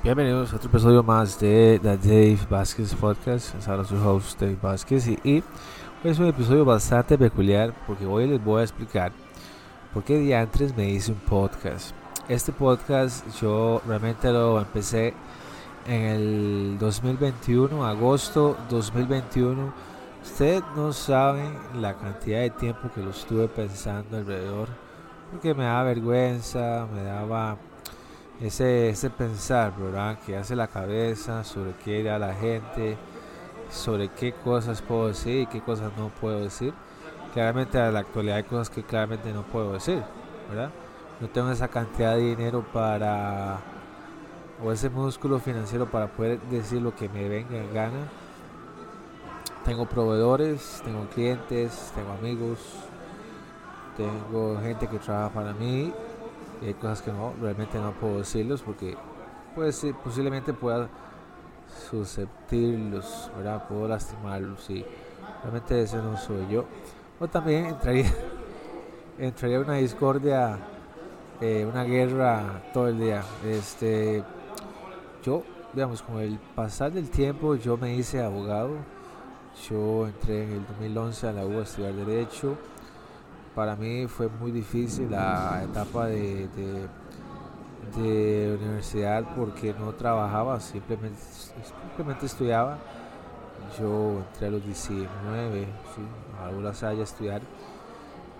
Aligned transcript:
Bienvenidos 0.00 0.52
a 0.52 0.56
otro 0.56 0.68
episodio 0.68 1.02
más 1.02 1.40
de 1.40 1.80
The 1.82 1.96
Dave 1.96 2.38
Vázquez 2.48 2.94
Podcast. 2.94 3.56
Es 3.56 3.66
ahora 3.66 3.82
su 3.82 3.96
host 3.96 4.40
Dave 4.40 4.56
Vázquez 4.62 5.08
y, 5.08 5.18
y 5.24 5.42
hoy 6.04 6.10
es 6.10 6.20
un 6.20 6.26
episodio 6.26 6.64
bastante 6.64 7.18
peculiar 7.18 7.74
porque 7.84 8.06
hoy 8.06 8.28
les 8.28 8.42
voy 8.42 8.60
a 8.60 8.62
explicar 8.62 9.10
por 9.92 10.04
qué 10.04 10.18
diantres 10.18 10.76
me 10.76 10.88
hice 10.88 11.10
un 11.10 11.18
podcast. 11.18 11.96
Este 12.28 12.52
podcast 12.52 13.26
yo 13.40 13.82
realmente 13.88 14.30
lo 14.30 14.60
empecé 14.60 15.14
en 15.84 16.02
el 16.02 16.76
2021, 16.78 17.84
agosto 17.84 18.56
2021. 18.70 19.74
Ustedes 20.22 20.62
no 20.76 20.92
saben 20.92 21.58
la 21.74 21.94
cantidad 21.94 22.42
de 22.42 22.50
tiempo 22.50 22.88
que 22.94 23.02
lo 23.02 23.10
estuve 23.10 23.48
pensando 23.48 24.16
alrededor 24.16 24.68
porque 25.32 25.54
me 25.54 25.64
daba 25.64 25.82
vergüenza, 25.82 26.86
me 26.94 27.02
daba 27.02 27.58
ese, 28.40 28.90
ese 28.90 29.10
pensar, 29.10 29.74
¿verdad? 29.76 30.18
Que 30.24 30.36
hace 30.36 30.54
la 30.54 30.68
cabeza 30.68 31.44
sobre 31.44 31.72
qué 31.72 32.00
irá 32.00 32.18
la 32.18 32.34
gente, 32.34 32.96
sobre 33.70 34.08
qué 34.08 34.32
cosas 34.32 34.80
puedo 34.82 35.08
decir 35.08 35.42
y 35.42 35.46
qué 35.46 35.60
cosas 35.60 35.92
no 35.96 36.08
puedo 36.08 36.40
decir. 36.40 36.72
Claramente 37.32 37.78
a 37.78 37.90
la 37.90 38.00
actualidad 38.00 38.36
hay 38.36 38.44
cosas 38.44 38.70
que 38.70 38.82
claramente 38.82 39.32
no 39.32 39.42
puedo 39.42 39.72
decir, 39.72 40.02
¿verdad? 40.48 40.70
No 41.20 41.28
tengo 41.28 41.50
esa 41.50 41.68
cantidad 41.68 42.14
de 42.14 42.22
dinero 42.22 42.64
para, 42.72 43.58
o 44.64 44.72
ese 44.72 44.88
músculo 44.88 45.40
financiero 45.40 45.86
para 45.86 46.06
poder 46.06 46.40
decir 46.42 46.80
lo 46.80 46.94
que 46.94 47.08
me 47.08 47.28
venga 47.28 47.56
en 47.56 47.74
gana. 47.74 48.08
Tengo 49.64 49.86
proveedores, 49.86 50.80
tengo 50.84 51.06
clientes, 51.08 51.92
tengo 51.94 52.12
amigos, 52.12 52.58
tengo 53.96 54.58
gente 54.62 54.86
que 54.86 54.98
trabaja 54.98 55.34
para 55.34 55.52
mí 55.52 55.92
hay 56.66 56.74
cosas 56.74 57.02
que 57.02 57.12
no, 57.12 57.32
realmente 57.40 57.78
no 57.78 57.92
puedo 57.92 58.18
decirlos 58.18 58.62
porque 58.62 58.96
pues 59.54 59.86
posiblemente 60.04 60.52
pueda 60.52 60.88
susceptirlos, 61.90 63.30
¿verdad? 63.36 63.66
Puedo 63.68 63.88
lastimarlos 63.88 64.68
y 64.70 64.84
realmente 65.42 65.82
ese 65.82 65.96
no 65.96 66.16
soy 66.16 66.46
yo. 66.50 66.64
O 67.20 67.28
también 67.28 67.66
entraría, 67.66 68.12
entraría 69.18 69.60
una 69.60 69.74
discordia, 69.74 70.58
eh, 71.40 71.66
una 71.70 71.84
guerra 71.84 72.62
todo 72.72 72.88
el 72.88 72.98
día. 72.98 73.22
Este, 73.44 74.22
yo, 75.24 75.42
digamos, 75.72 76.02
con 76.02 76.20
el 76.20 76.38
pasar 76.54 76.92
del 76.92 77.10
tiempo 77.10 77.54
yo 77.56 77.76
me 77.76 77.94
hice 77.94 78.22
abogado. 78.22 78.70
Yo 79.68 80.06
entré 80.06 80.44
en 80.44 80.52
el 80.52 80.66
2011 80.66 81.28
a 81.28 81.32
la 81.32 81.44
U 81.44 81.58
a 81.58 81.92
Derecho 81.92 82.56
para 83.58 83.74
mí 83.74 84.06
fue 84.06 84.28
muy 84.28 84.52
difícil 84.52 85.10
la 85.10 85.64
etapa 85.64 86.06
de, 86.06 86.46
de, 87.96 88.56
universidad 88.56 89.34
porque 89.34 89.74
no 89.74 89.92
trabajaba, 89.94 90.60
simplemente, 90.60 91.20
simplemente 91.20 92.26
estudiaba. 92.26 92.78
Yo 93.76 94.22
entré 94.28 94.46
a 94.46 94.50
los 94.52 94.64
19, 94.64 95.64
¿sí? 95.64 96.68
a 96.68 96.72
Salle 96.72 97.00
a 97.00 97.02
estudiar. 97.02 97.42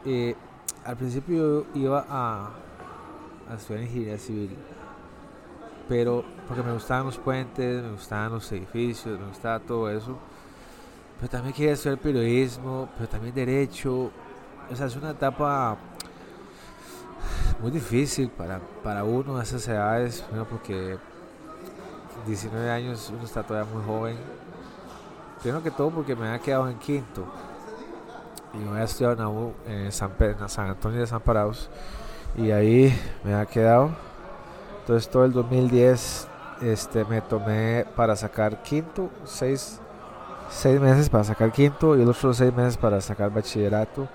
Eh, 0.07 0.37
al 0.85 0.97
principio 0.97 1.37
yo 1.37 1.67
iba 1.75 2.07
a, 2.09 2.51
a 3.51 3.55
estudiar 3.57 3.83
ingeniería 3.83 4.19
civil, 4.19 4.57
pero 5.89 6.25
porque 6.47 6.63
me 6.63 6.73
gustaban 6.73 7.07
los 7.07 7.19
puentes, 7.19 7.83
me 7.83 7.91
gustaban 7.91 8.35
los 8.35 8.53
edificios, 8.53 9.19
me 9.19 9.27
gustaba 9.27 9.59
todo 9.59 9.91
eso. 9.91 10.17
Pero 11.19 11.29
también 11.29 11.55
quería 11.57 11.73
estudiar 11.73 11.99
periodismo, 11.99 12.89
pero 12.97 13.09
también 13.09 13.35
derecho, 13.35 14.13
o 14.71 14.85
es 14.85 14.97
una 14.97 15.11
etapa 15.11 15.77
muy 17.61 17.71
difícil 17.71 18.29
para, 18.31 18.61
para 18.83 19.03
uno 19.05 19.39
a 19.39 19.43
esas 19.43 19.67
edades, 19.67 20.25
porque 20.51 20.99
19 22.27 22.71
años 22.71 23.11
uno 23.15 23.25
está 23.25 23.43
todavía 23.43 23.73
muy 23.73 23.83
joven. 23.85 24.17
Primero 25.41 25.63
que 25.63 25.71
todo 25.71 25.91
porque 25.91 26.15
me 26.15 26.29
había 26.29 26.41
quedado 26.41 26.69
en 26.69 26.79
quinto 26.79 27.25
y 28.53 28.59
me 28.59 28.71
había 28.71 28.85
estudiado 28.85 29.55
en, 29.67 29.91
San, 29.93 30.13
San 30.49 30.69
Antonio 30.69 31.01
de 31.01 31.07
San 31.07 31.21
Parados 31.21 31.71
y 32.37 32.51
ahí 32.51 32.95
me 33.25 33.33
había 33.33 33.47
quedado. 33.47 33.91
Entonces 34.81 35.11
todo 35.11 35.25
el 35.25 35.33
2010 35.33 36.29
este, 36.63 37.05
me 37.05 37.21
tomé 37.23 37.87
para 37.97 38.17
sacar 38.17 38.63
quinto, 38.63 39.11
seis, 39.25 39.81
seis 40.51 40.81
meses 40.81 41.09
para 41.09 41.25
sacar 41.25 41.53
quinto 41.53 41.97
y 41.97 42.05
los 42.05 42.19
otros 42.19 42.37
seis 42.37 42.53
meses 42.53 42.77
para 42.77 43.01
sacar 43.01 43.31
bachillerato 43.33 44.09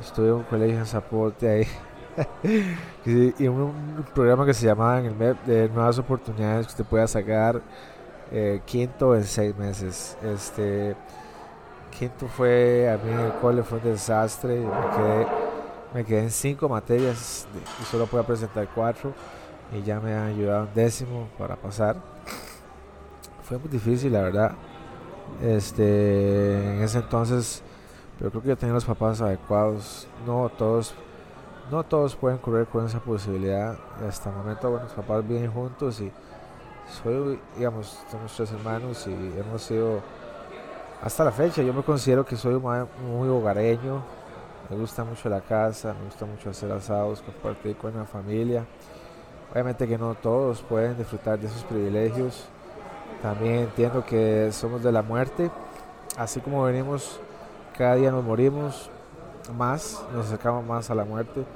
estuve 0.00 0.28
en 0.28 0.34
un 0.34 0.42
colegio 0.44 0.78
en 0.78 0.86
Zapote 0.86 1.48
ahí. 1.48 1.66
y 3.38 3.46
un, 3.46 4.04
programa 4.14 4.44
que 4.44 4.54
se 4.54 4.66
llamaba 4.66 4.98
en 4.98 5.06
el 5.06 5.14
MEP 5.14 5.44
de 5.44 5.68
nuevas 5.68 5.98
oportunidades 5.98 6.66
que 6.66 6.70
usted 6.70 6.84
pueda 6.84 7.06
sacar 7.06 7.60
eh, 8.32 8.60
quinto 8.64 9.14
en 9.14 9.24
seis 9.24 9.56
meses. 9.56 10.16
Este 10.22 10.96
quinto 11.96 12.26
fue 12.26 12.90
a 12.90 12.96
mí 12.96 13.10
el 13.12 13.32
cole 13.40 13.62
fue 13.62 13.78
un 13.78 13.84
desastre. 13.84 14.60
Me 14.60 14.96
quedé, 14.96 15.26
me 15.94 16.04
quedé 16.04 16.22
en 16.24 16.30
cinco 16.30 16.68
materias 16.68 17.46
y 17.80 17.84
solo 17.84 18.06
pude 18.06 18.22
presentar 18.24 18.68
cuatro 18.74 19.12
y 19.72 19.82
ya 19.82 20.00
me 20.00 20.14
han 20.14 20.28
ayudado 20.28 20.64
un 20.64 20.74
décimo 20.74 21.28
para 21.38 21.56
pasar. 21.56 21.96
Fue 23.42 23.58
muy 23.58 23.68
difícil, 23.68 24.12
la 24.12 24.22
verdad. 24.22 24.52
Este, 25.42 26.74
en 26.74 26.82
ese 26.82 26.98
entonces 26.98 27.62
pero 28.20 28.30
creo 28.30 28.42
que 28.42 28.56
tenía 28.56 28.74
los 28.74 28.84
papás 28.84 29.22
adecuados. 29.22 30.06
No 30.26 30.50
todos, 30.50 30.94
no 31.70 31.82
todos 31.82 32.14
pueden 32.14 32.36
correr 32.36 32.66
con 32.66 32.84
esa 32.84 33.00
posibilidad. 33.00 33.78
Hasta 34.06 34.28
el 34.28 34.36
momento, 34.36 34.70
bueno, 34.70 34.84
los 34.84 34.92
papás 34.92 35.26
viven 35.26 35.50
juntos 35.50 36.00
y 36.02 36.12
soy, 37.02 37.40
digamos, 37.56 37.98
somos 38.10 38.36
tres 38.36 38.52
hermanos 38.52 39.06
y 39.06 39.12
hemos 39.38 39.62
sido, 39.62 40.02
hasta 41.02 41.24
la 41.24 41.32
fecha, 41.32 41.62
yo 41.62 41.72
me 41.72 41.82
considero 41.82 42.26
que 42.26 42.36
soy 42.36 42.60
muy 42.60 43.28
hogareño. 43.28 44.02
Me 44.68 44.76
gusta 44.76 45.02
mucho 45.02 45.30
la 45.30 45.40
casa, 45.40 45.94
me 45.94 46.04
gusta 46.04 46.26
mucho 46.26 46.50
hacer 46.50 46.70
asados, 46.70 47.22
compartir 47.22 47.74
con 47.76 47.96
la 47.96 48.04
familia. 48.04 48.66
Obviamente 49.50 49.88
que 49.88 49.96
no 49.96 50.14
todos 50.14 50.60
pueden 50.60 50.96
disfrutar 50.98 51.38
de 51.38 51.46
esos 51.46 51.64
privilegios. 51.64 52.44
También 53.22 53.60
entiendo 53.60 54.04
que 54.04 54.52
somos 54.52 54.82
de 54.82 54.92
la 54.92 55.02
muerte, 55.02 55.50
así 56.18 56.40
como 56.40 56.62
venimos 56.64 57.18
cada 57.80 57.94
día 57.94 58.10
nos 58.10 58.22
morimos 58.22 58.90
más, 59.56 60.04
nos 60.12 60.26
acercamos 60.26 60.62
más 60.66 60.90
a 60.90 60.94
la 60.94 61.02
muerte. 61.02 61.46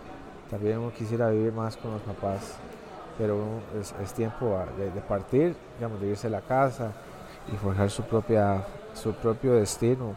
También 0.49 0.91
quisiera 0.93 1.29
vivir 1.29 1.53
más 1.53 1.77
con 1.77 1.93
los 1.93 2.01
papás, 2.01 2.55
pero 3.19 3.37
es, 3.79 4.15
tiempo 4.15 4.59
de, 4.79 5.03
partir, 5.03 5.55
digamos, 5.77 6.01
de 6.01 6.07
irse 6.07 6.29
a 6.29 6.31
la 6.31 6.41
casa 6.41 6.93
y 7.53 7.57
forjar 7.57 7.91
su, 7.91 8.05
propia, 8.05 8.65
su 8.95 9.13
propio 9.13 9.53
destino. 9.57 10.15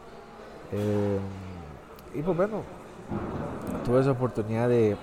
Eh, 0.72 1.20
y 2.14 2.22
pues 2.22 2.38
bueno, 2.38 2.62
tuve 3.84 4.00
esa 4.00 4.12
oportunidad 4.12 4.70
de, 4.70 4.96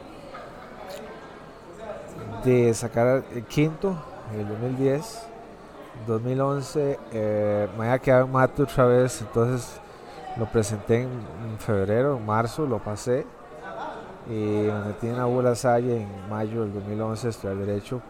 de 2.46 2.72
sacar 2.72 3.24
el 3.30 3.44
quinto 3.44 3.94
en 4.32 4.40
el 4.40 4.48
2010. 4.48 5.26
2011 6.06 6.98
eh, 7.12 7.68
me 7.76 7.84
había 7.84 7.98
quedado 7.98 8.24
en 8.24 8.32
mate 8.32 8.62
otra 8.62 8.86
vez, 8.86 9.20
entonces 9.20 9.83
lo 10.36 10.46
presenté 10.46 11.02
en, 11.02 11.58
febrero, 11.58 12.18
marzo, 12.18 12.66
lo 12.66 12.78
pasé. 12.78 13.26
Y 14.28 14.32
me 14.32 14.84
metí 14.86 15.06
en 15.06 15.44
la 15.44 15.54
Salle 15.54 16.02
en 16.02 16.30
mayo 16.30 16.62
del 16.62 16.72
2011 16.72 17.28
estudiar 17.28 17.56
Derecho. 17.58 18.00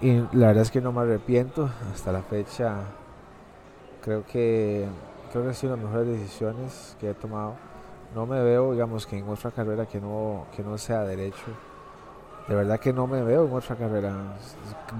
Y 0.00 0.16
la 0.32 0.48
verdad 0.48 0.62
es 0.62 0.70
que 0.70 0.80
no 0.80 0.92
me 0.92 1.02
arrepiento. 1.02 1.70
Hasta 1.92 2.12
la 2.12 2.22
fecha 2.22 2.76
creo 4.02 4.24
que, 4.26 4.86
creo 5.30 5.42
que 5.42 5.48
han 5.48 5.54
sido 5.54 5.76
las 5.76 5.84
mejores 5.84 6.08
decisiones 6.08 6.96
que 7.00 7.10
he 7.10 7.14
tomado. 7.14 7.54
No 8.14 8.26
me 8.26 8.42
veo, 8.42 8.72
digamos, 8.72 9.06
que 9.06 9.18
en 9.18 9.28
otra 9.28 9.52
carrera 9.52 9.86
que 9.86 10.00
no, 10.00 10.46
que 10.54 10.62
no 10.62 10.76
sea 10.76 11.02
Derecho. 11.04 11.46
De 12.48 12.54
verdad 12.56 12.80
que 12.80 12.92
no 12.92 13.06
me 13.06 13.22
veo 13.22 13.46
en 13.46 13.54
otra 13.54 13.76
carrera. 13.76 14.12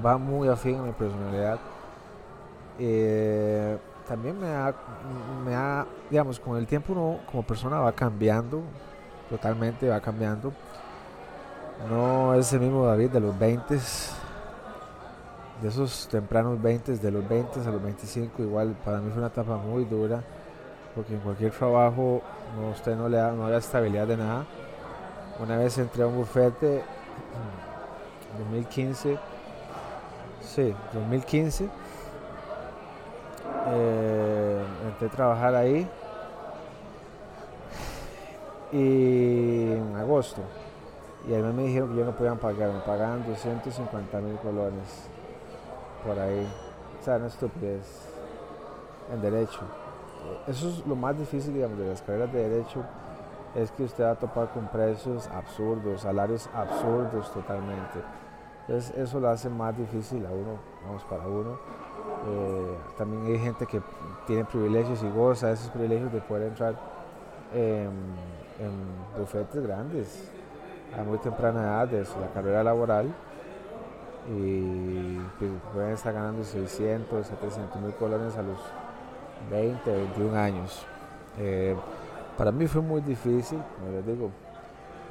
Va 0.04 0.16
muy 0.16 0.48
afín 0.48 0.78
a 0.78 0.82
mi 0.82 0.92
personalidad. 0.92 1.58
Eh, 2.78 3.76
también 4.10 4.40
me 4.40 4.48
ha, 4.48 4.74
me 5.46 5.54
ha, 5.54 5.86
digamos, 6.10 6.40
con 6.40 6.56
el 6.56 6.66
tiempo 6.66 6.92
uno 6.92 7.20
como 7.30 7.44
persona 7.44 7.78
va 7.78 7.92
cambiando, 7.92 8.60
totalmente 9.28 9.88
va 9.88 10.00
cambiando. 10.00 10.52
No 11.88 12.34
es 12.34 12.52
el 12.52 12.58
mismo 12.58 12.84
David 12.84 13.10
de 13.10 13.20
los 13.20 13.38
20, 13.38 13.78
de 15.62 15.68
esos 15.68 16.08
tempranos 16.08 16.60
20, 16.60 16.96
de 16.96 17.10
los 17.12 17.28
20 17.28 17.60
a 17.60 17.70
los 17.70 17.80
25, 17.80 18.42
igual 18.42 18.74
para 18.84 18.98
mí 18.98 19.10
fue 19.10 19.18
una 19.18 19.28
etapa 19.28 19.56
muy 19.56 19.84
dura, 19.84 20.24
porque 20.96 21.14
en 21.14 21.20
cualquier 21.20 21.52
trabajo 21.52 22.20
no, 22.58 22.70
usted 22.70 22.96
no 22.96 23.08
le 23.08 23.16
da, 23.16 23.30
no 23.30 23.48
da 23.48 23.58
estabilidad 23.58 24.08
de 24.08 24.16
nada. 24.16 24.44
Una 25.38 25.56
vez 25.56 25.78
entré 25.78 26.02
a 26.02 26.08
un 26.08 26.16
bufete, 26.16 26.82
2015, 28.40 29.16
sí, 30.42 30.74
2015 30.94 31.89
eh, 33.68 34.64
entré 34.86 35.08
a 35.08 35.10
trabajar 35.10 35.54
ahí 35.54 35.88
y 38.72 39.72
en 39.72 39.96
agosto. 39.96 40.42
Y 41.28 41.32
además 41.32 41.54
me 41.54 41.62
dijeron 41.64 41.90
que 41.90 41.96
yo 41.96 42.04
no 42.04 42.12
podían 42.12 42.38
pagar, 42.38 42.72
me 42.72 42.80
pagaban 42.80 43.26
250 43.26 44.20
mil 44.20 44.36
colones. 44.38 45.08
por 46.04 46.18
ahí. 46.18 46.46
O 47.00 47.04
sea, 47.04 47.18
no 47.18 47.26
estupidez. 47.26 48.06
En 49.12 49.20
derecho. 49.20 49.60
Eso 50.46 50.68
es 50.68 50.86
lo 50.86 50.94
más 50.94 51.18
difícil, 51.18 51.54
digamos, 51.54 51.78
de 51.78 51.88
las 51.88 52.02
carreras 52.02 52.32
de 52.32 52.48
derecho. 52.48 52.84
Es 53.54 53.72
que 53.72 53.84
usted 53.84 54.04
va 54.04 54.12
a 54.12 54.14
topar 54.14 54.50
con 54.52 54.68
precios 54.68 55.28
absurdos, 55.28 56.02
salarios 56.02 56.48
absurdos 56.54 57.32
totalmente. 57.32 57.98
Entonces 58.60 58.96
eso 58.96 59.18
lo 59.18 59.28
hace 59.28 59.48
más 59.48 59.76
difícil 59.76 60.24
a 60.24 60.30
uno, 60.30 60.58
vamos, 60.86 61.02
para 61.04 61.26
uno. 61.26 61.58
Eh, 62.28 62.76
también 62.98 63.26
hay 63.26 63.38
gente 63.38 63.66
que 63.66 63.80
tiene 64.26 64.44
privilegios 64.44 65.02
y 65.02 65.08
goza 65.10 65.48
de 65.48 65.54
esos 65.54 65.70
privilegios 65.70 66.12
de 66.12 66.20
poder 66.20 66.48
entrar 66.48 66.74
en, 67.54 67.90
en 68.58 69.18
bufetes 69.18 69.62
grandes 69.62 70.30
a 70.98 71.02
muy 71.02 71.18
temprana 71.18 71.60
edad 71.60 71.88
de 71.88 72.00
la 72.00 72.28
carrera 72.34 72.64
laboral 72.64 73.12
y 74.28 75.18
pues, 75.38 75.50
pueden 75.72 75.92
estar 75.92 76.12
ganando 76.12 76.44
600, 76.44 77.26
700 77.26 77.82
mil 77.82 77.94
colones 77.94 78.36
a 78.36 78.42
los 78.42 78.58
20, 79.50 79.90
21 79.90 80.38
años. 80.38 80.84
Eh, 81.38 81.74
para 82.36 82.52
mí 82.52 82.66
fue 82.66 82.82
muy 82.82 83.00
difícil, 83.00 83.58
les 83.92 84.06
digo, 84.06 84.30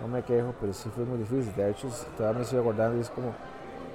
no 0.01 0.07
me 0.07 0.21
quejo, 0.23 0.53
pero 0.59 0.73
sí 0.73 0.89
fue 0.93 1.05
muy 1.05 1.17
difícil. 1.17 1.53
De 1.55 1.69
hecho, 1.69 1.87
todavía 2.17 2.39
me 2.39 2.43
estoy 2.43 2.59
acordando 2.59 2.97
y 2.97 3.01
es 3.01 3.09
como, 3.09 3.33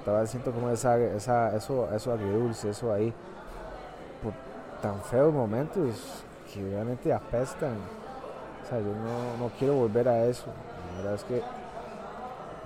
todavía 0.05 0.27
siento 0.27 0.51
como 0.51 0.69
esa, 0.69 0.97
esa, 0.97 1.55
eso, 1.55 1.89
eso 1.93 2.13
agridulce, 2.13 2.69
eso 2.69 2.93
ahí, 2.93 3.13
por 4.23 4.31
tan 4.81 5.01
feos 5.01 5.33
momentos 5.33 6.23
que 6.53 6.61
realmente 6.61 7.11
apestan. 7.11 7.75
O 8.63 8.69
sea, 8.69 8.79
yo 8.79 8.85
no, 8.85 9.37
no 9.45 9.51
quiero 9.59 9.73
volver 9.73 10.07
a 10.07 10.25
eso. 10.25 10.45
La 10.91 10.97
verdad 10.97 11.15
es 11.15 11.23
que 11.23 11.41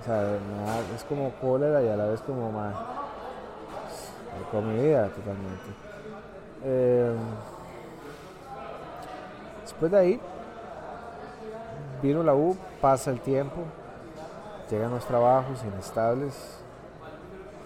o 0.00 0.02
sea, 0.02 0.38
es 0.94 1.04
como 1.04 1.30
cólera 1.32 1.82
y 1.82 1.88
a 1.88 1.96
la 1.96 2.06
vez 2.06 2.20
como 2.22 2.50
más 2.50 2.74
comida 4.50 5.08
totalmente. 5.08 5.64
Eh, 6.64 7.14
después 9.62 9.90
de 9.92 9.98
ahí, 9.98 10.20
vino 12.02 12.22
la 12.22 12.34
U, 12.34 12.56
pasa 12.80 13.10
el 13.10 13.20
tiempo, 13.20 13.62
llegan 14.70 14.90
los 14.90 15.04
trabajos 15.04 15.62
inestables, 15.64 16.59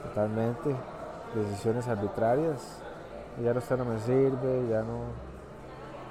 totalmente, 0.05 0.75
decisiones 1.35 1.89
arbitrarias, 1.89 2.79
ya 3.43 3.53
no 3.53 3.59
está 3.59 3.77
no 3.77 3.85
me 3.85 3.99
sirve, 4.01 4.69
ya 4.71 4.83
no. 4.83 5.03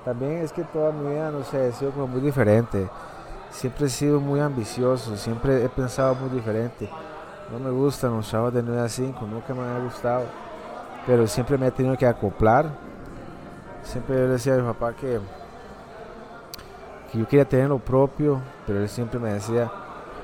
También 0.03 0.39
es 0.39 0.51
que 0.51 0.63
toda 0.63 0.91
mi 0.91 1.11
vida, 1.11 1.31
no 1.31 1.43
sé, 1.43 1.67
ha 1.67 1.71
sido 1.71 1.91
como 1.91 2.07
muy 2.07 2.21
diferente 2.21 2.89
siempre 3.53 3.85
he 3.85 3.89
sido 3.89 4.19
muy 4.19 4.39
ambicioso, 4.39 5.15
siempre 5.15 5.63
he 5.63 5.69
pensado 5.69 6.15
muy 6.15 6.29
diferente. 6.29 6.89
No 7.51 7.59
me 7.59 7.69
gustan 7.69 8.15
los 8.15 8.27
chavos 8.29 8.53
de 8.53 8.63
9 8.63 8.81
a 8.81 8.89
5, 8.89 9.25
nunca 9.27 9.53
me 9.53 9.61
ha 9.61 9.79
gustado, 9.79 10.25
pero 11.05 11.27
siempre 11.27 11.57
me 11.57 11.67
he 11.67 11.71
tenido 11.71 11.95
que 11.95 12.05
acoplar. 12.05 12.65
Siempre 13.83 14.15
le 14.15 14.27
decía 14.27 14.55
a 14.55 14.57
mi 14.57 14.63
papá 14.63 14.93
que, 14.93 15.19
que 17.11 17.19
yo 17.19 17.27
quería 17.27 17.45
tener 17.45 17.69
lo 17.69 17.79
propio, 17.79 18.39
pero 18.65 18.79
él 18.79 18.89
siempre 18.89 19.19
me 19.19 19.33
decía, 19.33 19.69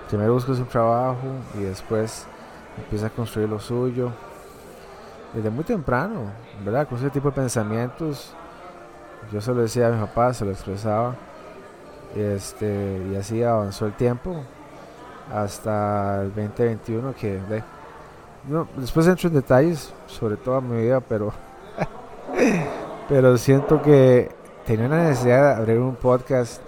primero 0.08 0.34
buscas 0.34 0.60
un 0.60 0.66
trabajo 0.66 1.28
y 1.56 1.64
después 1.64 2.26
empieza 2.78 3.08
a 3.08 3.10
construir 3.10 3.50
lo 3.50 3.60
suyo. 3.60 4.12
Desde 5.34 5.50
muy 5.50 5.64
temprano, 5.64 6.32
¿verdad? 6.66 6.88
Con 6.88 6.98
ese 6.98 7.10
tipo 7.10 7.30
de 7.30 7.36
pensamientos, 7.36 8.34
yo 9.32 9.42
se 9.42 9.54
lo 9.54 9.62
decía 9.62 9.88
a 9.88 9.92
mi 9.92 10.00
papá, 10.00 10.34
se 10.34 10.44
lo 10.44 10.52
expresaba 10.52 11.16
este, 12.16 13.06
y 13.12 13.16
así 13.16 13.44
avanzó 13.44 13.86
el 13.86 13.94
tiempo 13.94 14.44
hasta 15.32 16.24
el 16.24 16.30
2021 16.30 17.14
que 17.14 17.40
no, 18.48 18.68
después 18.78 19.06
entro 19.06 19.28
en 19.28 19.36
detalles 19.36 19.94
sobre 20.08 20.38
toda 20.38 20.60
mi 20.62 20.82
vida, 20.82 21.02
pero 21.02 21.32
pero 23.10 23.38
siento 23.38 23.82
que 23.82 24.32
tenía 24.66 24.88
una 24.88 25.10
necesidad 25.10 25.56
de 25.56 25.62
abrir 25.62 25.78
un 25.78 25.96
podcast 25.96 26.62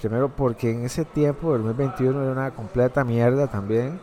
primero 0.00 0.28
porque 0.28 0.70
en 0.70 0.84
ese 0.84 1.04
tiempo, 1.04 1.56
el 1.56 1.64
2021 1.64 2.22
era 2.22 2.32
una 2.32 2.50
completa 2.52 3.02
mierda 3.02 3.48
también, 3.48 3.98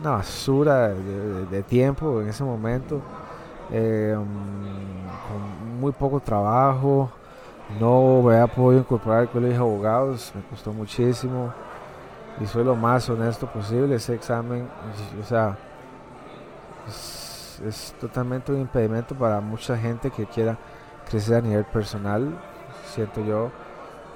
una 0.00 0.10
basura 0.10 0.88
de, 0.88 1.62
tiempo 1.62 2.20
en 2.20 2.28
ese 2.28 2.44
momento, 2.44 3.00
eh, 3.70 4.14
con 4.14 5.80
muy 5.80 5.92
poco 5.92 6.20
trabajo, 6.20 7.10
no 7.80 8.28
había 8.28 8.46
podido 8.46 8.82
incorporar 8.82 9.22
el 9.22 9.28
colegio 9.28 9.58
de 9.58 9.64
abogados, 9.64 10.32
me 10.34 10.42
costó 10.42 10.72
muchísimo 10.72 11.52
y 12.40 12.46
soy 12.46 12.64
lo 12.64 12.76
más 12.76 13.08
honesto 13.08 13.46
posible. 13.46 13.96
Ese 13.96 14.14
examen, 14.14 14.68
o 15.20 15.24
sea, 15.24 15.56
es, 16.88 17.94
totalmente 18.00 18.52
un 18.52 18.60
impedimento 18.60 19.14
para 19.14 19.40
mucha 19.40 19.76
gente 19.76 20.10
que 20.10 20.26
quiera 20.26 20.56
crecer 21.08 21.36
a 21.36 21.40
nivel 21.40 21.64
personal. 21.64 22.38
Siento 22.86 23.24
yo, 23.24 23.50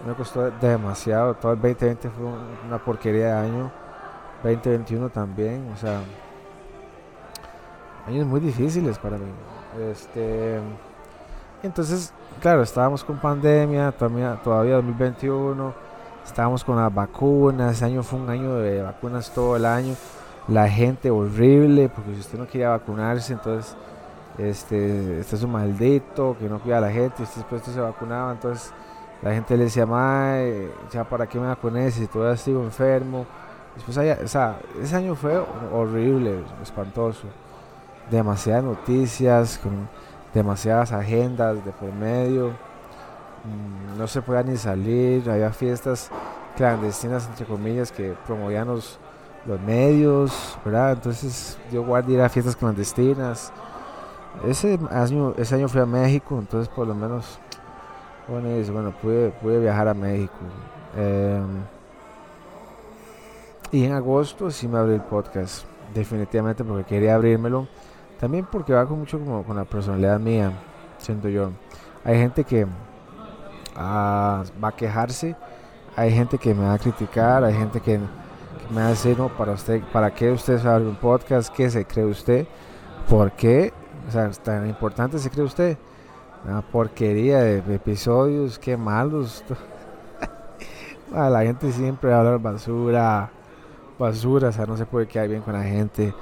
me 0.06 0.14
costó 0.14 0.50
demasiado. 0.50 1.34
Todo 1.34 1.52
el 1.52 1.60
2020 1.60 2.10
fue 2.10 2.26
una 2.66 2.78
porquería 2.78 3.26
de 3.26 3.32
año, 3.32 3.72
2021 4.42 5.08
también, 5.10 5.70
o 5.72 5.76
sea, 5.76 6.00
años 8.06 8.26
muy 8.26 8.40
difíciles 8.40 8.98
para 8.98 9.18
mí. 9.18 9.30
Este, 9.90 10.58
entonces 11.62 12.12
claro, 12.40 12.62
estábamos 12.62 13.04
con 13.04 13.18
pandemia, 13.18 13.92
todavía, 13.92 14.40
todavía 14.42 14.74
2021, 14.76 15.74
estábamos 16.24 16.64
con 16.64 16.76
las 16.76 16.94
vacunas, 16.94 17.76
ese 17.76 17.84
año 17.84 18.02
fue 18.02 18.20
un 18.20 18.30
año 18.30 18.54
de 18.56 18.82
vacunas 18.82 19.30
todo 19.32 19.56
el 19.56 19.66
año, 19.66 19.94
la 20.46 20.68
gente 20.68 21.10
horrible, 21.10 21.88
porque 21.88 22.14
si 22.14 22.20
usted 22.20 22.38
no 22.38 22.46
quería 22.46 22.70
vacunarse, 22.70 23.32
entonces 23.32 23.76
este, 24.38 25.20
este 25.20 25.36
es 25.36 25.42
un 25.42 25.52
maldito, 25.52 26.36
que 26.38 26.48
no 26.48 26.60
cuida 26.60 26.78
a 26.78 26.82
la 26.82 26.90
gente, 26.90 27.22
usted 27.22 27.36
después 27.36 27.62
se 27.62 27.80
vacunaba, 27.80 28.32
entonces 28.32 28.72
la 29.22 29.32
gente 29.32 29.56
le 29.56 29.64
decía, 29.64 29.84
ya 30.92 31.04
para 31.04 31.26
qué 31.26 31.40
me 31.40 31.48
vacuné 31.48 31.90
si 31.90 32.06
todavía 32.06 32.36
sigo 32.36 32.62
enfermo. 32.62 33.26
Después, 33.78 33.96
o 33.96 34.28
sea, 34.28 34.58
ese 34.82 34.96
año 34.96 35.14
fue 35.14 35.40
horrible, 35.72 36.40
espantoso. 36.60 37.28
Demasiadas 38.10 38.64
noticias, 38.64 39.58
con 39.62 39.88
demasiadas 40.34 40.92
agendas 40.92 41.64
de 41.64 41.70
por 41.70 41.92
medio, 41.92 42.48
mm, 42.48 43.98
no 43.98 44.06
se 44.08 44.20
podía 44.20 44.42
ni 44.42 44.56
salir, 44.56 45.28
había 45.30 45.52
fiestas 45.52 46.10
clandestinas, 46.56 47.28
entre 47.28 47.46
comillas, 47.46 47.92
que 47.92 48.14
promovían 48.26 48.68
los, 48.68 48.98
medios, 49.64 50.58
¿verdad? 50.62 50.92
Entonces 50.92 51.56
yo 51.72 51.82
guardé 51.82 52.12
ir 52.12 52.20
a 52.20 52.28
fiestas 52.28 52.54
clandestinas. 52.54 53.50
Ese 54.46 54.78
año, 54.90 55.32
ese 55.38 55.54
año 55.54 55.68
fui 55.68 55.80
a 55.80 55.86
México, 55.86 56.36
entonces 56.38 56.68
por 56.68 56.86
lo 56.86 56.94
menos, 56.94 57.38
bueno, 58.28 58.48
bueno 58.70 58.92
pude, 59.00 59.30
pude 59.30 59.58
viajar 59.58 59.88
a 59.88 59.94
México. 59.94 60.34
Em, 60.94 61.62
y 63.70 63.84
en 63.84 63.92
agosto 63.92 64.50
sí 64.50 64.68
me 64.68 64.78
abrí 64.78 64.94
el 64.94 65.02
podcast, 65.02 65.64
definitivamente 65.94 66.64
porque 66.64 66.84
quería 66.84 67.14
abrírmelo 67.14 67.68
también 68.18 68.46
porque 68.50 68.72
va 68.72 68.84
con 68.86 68.98
mucho 68.98 69.18
como 69.18 69.44
con 69.44 69.56
la 69.56 69.64
personalidad 69.64 70.18
mía, 70.18 70.52
siento 70.98 71.28
yo. 71.28 71.50
Hay 72.04 72.16
gente 72.16 72.42
que 72.44 72.66
ah, 73.76 74.42
va 74.62 74.68
a 74.68 74.72
quejarse, 74.72 75.36
hay 75.94 76.12
gente 76.12 76.36
que 76.36 76.52
me 76.54 76.64
va 76.64 76.74
a 76.74 76.78
criticar, 76.78 77.44
hay 77.44 77.54
gente 77.54 77.80
que, 77.80 77.98
me 78.70 78.80
va 78.80 78.86
a 78.86 78.90
decir, 78.90 79.16
no, 79.16 79.28
para 79.28 79.52
usted, 79.52 79.82
¿para 79.92 80.12
qué 80.12 80.30
usted 80.30 80.58
sabe 80.60 80.86
un 80.86 80.96
podcast? 80.96 81.54
¿Qué 81.54 81.70
se 81.70 81.84
cree 81.84 82.04
usted? 82.04 82.46
¿Por 83.08 83.32
qué? 83.32 83.72
O 84.08 84.10
sea, 84.10 84.30
tan 84.30 84.66
importante 84.66 85.18
se 85.18 85.30
cree 85.30 85.44
usted. 85.44 85.78
Una 86.44 86.62
porquería 86.62 87.38
de, 87.38 87.74
episodios, 87.74 88.58
qué 88.58 88.76
malos. 88.76 89.44
La 91.12 91.42
gente 91.42 91.72
siempre 91.72 92.12
habla 92.12 92.36
basura, 92.36 93.30
basura, 93.98 94.48
o 94.48 94.52
sea, 94.52 94.66
no 94.66 94.76
se 94.76 94.86
puede 94.86 95.06
quedar 95.06 95.28
bien 95.28 95.42
con 95.42 95.54
la 95.54 95.62
gente 95.62 96.14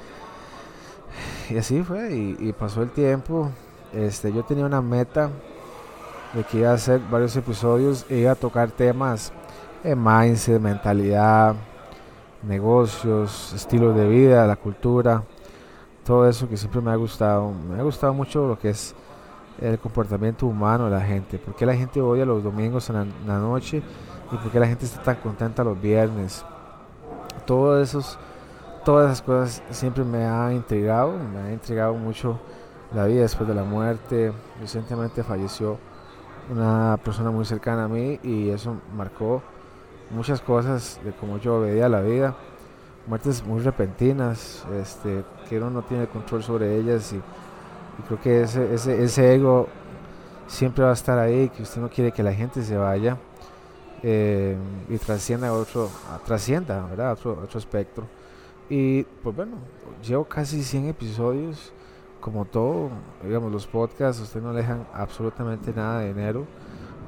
y 1.48 1.56
así 1.56 1.82
fue, 1.82 2.12
y, 2.14 2.52
pasó 2.52 2.82
el 2.82 2.90
tiempo. 2.90 3.50
Este, 3.92 4.32
yo 4.32 4.42
tenía 4.42 4.66
una 4.66 4.82
meta 4.82 5.30
de 6.34 6.42
que 6.44 6.58
iba 6.58 6.70
a 6.70 6.74
hacer 6.74 7.00
varios 7.10 7.36
episodios 7.36 8.04
e 8.10 8.16
iba 8.18 8.32
a 8.32 8.34
tocar 8.34 8.70
temas 8.70 9.32
de 9.82 9.94
mindset, 9.94 10.60
mentalidad, 10.60 11.54
negocios, 12.42 13.52
estilo 13.54 13.92
de 13.92 14.08
vida, 14.08 14.46
la 14.46 14.56
cultura, 14.56 15.22
todo 16.04 16.28
eso 16.28 16.48
que 16.48 16.56
siempre 16.56 16.80
me 16.80 16.90
ha 16.90 16.96
gustado. 16.96 17.52
Me 17.52 17.78
ha 17.78 17.82
gustado 17.84 18.12
mucho 18.12 18.48
lo 18.48 18.58
que 18.58 18.70
es 18.70 18.94
el 19.60 19.78
comportamiento 19.78 20.46
humano 20.46 20.86
de 20.86 20.90
la 20.90 21.00
gente, 21.00 21.38
porque 21.38 21.64
la 21.64 21.74
gente 21.74 22.00
odia 22.00 22.26
los 22.26 22.42
domingos 22.42 22.90
en 22.90 23.12
la, 23.26 23.38
noche 23.38 23.82
y 24.32 24.36
porque 24.36 24.58
la 24.58 24.66
gente 24.66 24.84
está 24.84 25.00
tan 25.02 25.16
contenta 25.16 25.62
los 25.62 25.80
viernes. 25.80 26.44
Todos 27.46 27.88
esos 27.88 28.18
todas 28.86 29.06
esas 29.06 29.22
cosas 29.22 29.62
siempre 29.70 30.04
me 30.04 30.24
ha 30.24 30.52
intrigado, 30.52 31.12
me 31.18 31.40
ha 31.40 31.52
intrigado 31.52 31.94
mucho 31.94 32.38
la 32.94 33.04
vida 33.06 33.22
después 33.22 33.48
de 33.48 33.54
la 33.54 33.64
muerte. 33.64 34.32
Recientemente 34.60 35.24
falleció 35.24 35.76
una 36.48 36.96
persona 37.04 37.32
muy 37.32 37.44
cercana 37.44 37.86
a 37.86 37.88
mí 37.88 38.20
y 38.22 38.48
eso 38.50 38.76
marcó 38.96 39.42
muchas 40.10 40.40
cosas 40.40 41.00
de 41.04 41.10
cómo 41.10 41.38
yo 41.38 41.60
veía 41.60 41.88
la 41.88 42.00
vida. 42.00 42.36
Muertes 43.08 43.44
muy 43.44 43.60
repentinas, 43.60 44.64
este, 44.80 45.24
que 45.48 45.58
uno 45.58 45.70
no 45.70 45.82
tiene 45.82 46.06
control 46.06 46.44
sobre 46.44 46.76
ellas 46.76 47.12
y 47.12 47.20
creo 48.06 48.20
que 48.20 48.42
ese, 48.42 49.02
ese 49.02 49.34
ego 49.34 49.66
siempre 50.46 50.84
va 50.84 50.90
a 50.90 50.94
estar 50.94 51.18
ahí, 51.18 51.48
que 51.48 51.64
usted 51.64 51.80
no 51.80 51.88
quiere 51.88 52.12
que 52.12 52.22
la 52.22 52.32
gente 52.32 52.62
se 52.62 52.76
vaya 52.76 53.16
eh, 54.08 54.56
y 54.88 54.98
trascienda 54.98 55.48
a 55.48 55.52
otro, 55.52 55.90
trascienda, 56.24 56.86
¿verdad? 56.86 57.14
Otro, 57.14 57.40
otro 57.42 57.58
espectro. 57.58 58.04
Y 58.70 59.02
pues 59.02 59.34
bueno, 59.34 59.56
llevo 60.06 60.22
casi 60.24 60.62
100 60.62 60.90
episodios, 60.90 61.72
como 62.20 62.44
todo, 62.44 62.90
digamos, 63.24 63.50
los 63.50 63.66
podcasts, 63.66 64.22
usted 64.22 64.40
no 64.40 64.52
dejan 64.52 64.86
absolutamente 64.94 65.72
nada 65.74 66.02
de 66.02 66.14
dinero, 66.14 66.44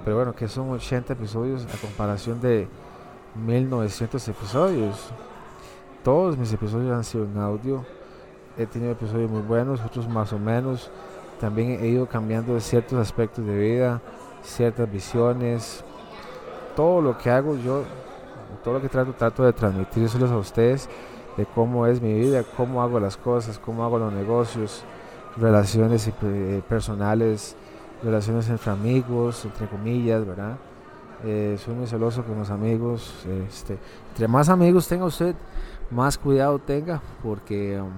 pero 0.04 0.16
bueno, 0.16 0.34
que 0.34 0.48
son 0.48 0.70
80 0.70 1.12
episodios 1.12 1.66
a 1.72 1.80
comparación 1.80 2.40
de 2.40 2.66
1900 3.46 4.26
episodios. 4.26 5.10
Todos 6.02 6.36
mis 6.36 6.52
episodios 6.52 6.90
han 6.90 7.04
sido 7.04 7.26
en 7.26 7.38
audio, 7.38 7.84
he 8.56 8.66
tenido 8.66 8.90
episodios 8.90 9.30
muy 9.30 9.42
buenos, 9.42 9.80
otros 9.82 10.08
más 10.08 10.32
o 10.32 10.38
menos. 10.40 10.90
También 11.38 11.78
he 11.80 11.86
ido 11.86 12.06
cambiando 12.06 12.58
ciertos 12.58 12.98
aspectos 12.98 13.46
de 13.46 13.56
vida, 13.56 14.02
ciertas 14.42 14.90
visiones. 14.90 15.84
Todo 16.78 17.00
lo 17.02 17.18
que 17.18 17.28
hago 17.28 17.56
yo, 17.56 17.82
todo 18.62 18.74
lo 18.74 18.80
que 18.80 18.88
trato, 18.88 19.12
trato 19.12 19.42
de 19.42 19.52
transmitírselos 19.52 20.30
a 20.30 20.36
ustedes 20.36 20.88
de 21.36 21.44
cómo 21.44 21.88
es 21.88 22.00
mi 22.00 22.14
vida, 22.14 22.44
cómo 22.56 22.80
hago 22.80 23.00
las 23.00 23.16
cosas, 23.16 23.58
cómo 23.58 23.82
hago 23.82 23.98
los 23.98 24.12
negocios, 24.12 24.84
relaciones 25.36 26.06
eh, 26.06 26.62
personales, 26.68 27.56
relaciones 28.00 28.48
entre 28.48 28.70
amigos, 28.70 29.44
entre 29.44 29.66
comillas, 29.66 30.24
¿verdad? 30.24 30.56
Eh, 31.24 31.58
soy 31.64 31.74
muy 31.74 31.88
celoso 31.88 32.22
con 32.22 32.38
los 32.38 32.48
amigos. 32.48 33.26
Este, 33.48 33.76
entre 34.10 34.28
más 34.28 34.48
amigos 34.48 34.86
tenga 34.86 35.04
usted, 35.04 35.34
más 35.90 36.16
cuidado 36.16 36.60
tenga, 36.60 37.02
porque 37.24 37.80
um, 37.80 37.90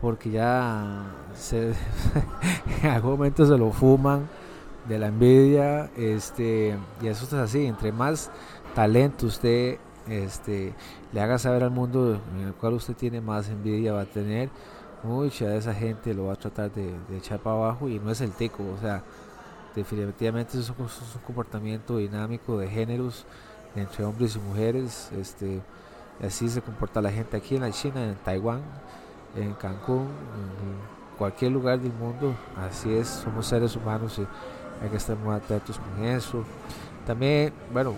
porque 0.00 0.30
ya 0.32 1.12
en 2.82 2.90
algún 2.90 3.12
momento 3.12 3.46
se 3.46 3.56
lo 3.56 3.70
fuman 3.70 4.41
de 4.88 4.98
la 4.98 5.08
envidia, 5.08 5.90
este, 5.96 6.76
y 7.00 7.06
eso 7.06 7.24
es 7.24 7.32
así. 7.32 7.66
Entre 7.66 7.92
más 7.92 8.30
talento 8.74 9.26
usted 9.26 9.78
este, 10.08 10.74
le 11.12 11.20
haga 11.20 11.38
saber 11.38 11.62
al 11.62 11.70
mundo 11.70 12.20
en 12.36 12.48
el 12.48 12.54
cual 12.54 12.74
usted 12.74 12.94
tiene 12.94 13.20
más 13.20 13.48
envidia, 13.48 13.92
va 13.92 14.02
a 14.02 14.06
tener 14.06 14.50
mucha 15.02 15.48
de 15.48 15.58
esa 15.58 15.74
gente 15.74 16.14
lo 16.14 16.26
va 16.26 16.34
a 16.34 16.36
tratar 16.36 16.70
de, 16.72 16.94
echar 17.16 17.40
para 17.40 17.56
abajo 17.56 17.88
y 17.88 17.98
no 17.98 18.10
es 18.10 18.20
el 18.20 18.32
tico, 18.32 18.62
o 18.62 18.80
sea, 18.80 19.02
definitivamente 19.74 20.58
es 20.58 20.70
un, 20.70 20.76
comportamiento 21.26 21.96
dinámico 21.96 22.58
de 22.58 22.68
géneros 22.68 23.24
entre 23.74 24.04
hombres 24.04 24.36
y 24.36 24.38
mujeres, 24.38 25.10
este, 25.18 25.60
así 26.22 26.48
se 26.48 26.60
comporta 26.62 27.00
la 27.00 27.10
gente 27.10 27.36
aquí 27.36 27.56
en 27.56 27.62
la 27.62 27.70
China, 27.70 28.04
en 28.04 28.14
Taiwán, 28.16 28.60
en 29.36 29.54
Cancún, 29.54 30.02
en 30.02 31.18
cualquier 31.18 31.52
lugar 31.52 31.80
del 31.80 31.92
mundo, 31.92 32.34
así 32.56 32.92
es, 32.92 33.08
somos 33.08 33.46
seres 33.46 33.74
humanos 33.76 34.18
y 34.18 34.26
hay 34.82 34.88
que 34.88 34.96
estar 34.96 35.16
muy 35.16 35.34
atentos 35.34 35.78
con 35.78 36.04
eso. 36.04 36.44
También, 37.06 37.52
bueno, 37.72 37.94